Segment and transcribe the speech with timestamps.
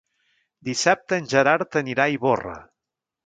[0.69, 2.57] Dissabte en Gerard anirà a Ivorra.